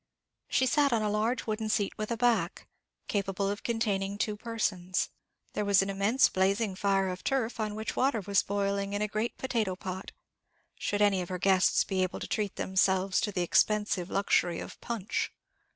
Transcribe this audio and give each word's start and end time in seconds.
She 0.49 0.65
sat 0.65 0.91
on 0.91 1.03
a 1.03 1.09
large 1.11 1.45
wooden 1.45 1.69
seat 1.69 1.93
with 1.95 2.09
a 2.09 2.17
back, 2.17 2.67
capable 3.07 3.49
of 3.51 3.61
containing 3.61 4.17
two 4.17 4.35
persons; 4.35 5.09
there 5.53 5.63
was 5.63 5.83
an 5.83 5.91
immense 5.91 6.27
blazing 6.27 6.73
fire 6.73 7.09
of 7.09 7.23
turf, 7.23 7.59
on 7.59 7.75
which 7.75 7.95
water 7.95 8.19
was 8.21 8.41
boiling 8.41 8.93
in 8.93 9.03
a 9.03 9.07
great 9.07 9.37
potato 9.37 9.75
pot, 9.75 10.11
should 10.79 11.03
any 11.03 11.21
of 11.21 11.29
her 11.29 11.37
guests 11.37 11.83
be 11.83 12.01
able 12.01 12.19
to 12.19 12.27
treat 12.27 12.55
themselves 12.55 13.21
to 13.21 13.31
the 13.31 13.43
expensive 13.43 14.09
luxury 14.09 14.59
of 14.59 14.81
punch. 14.81 15.31